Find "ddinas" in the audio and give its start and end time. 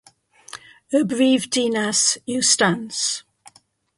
1.51-2.01